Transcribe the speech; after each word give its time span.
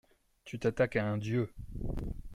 Tu 0.45 0.57
t'attaques 0.57 0.95
à 0.95 1.05
un 1.05 1.19
dieu. 1.19 1.53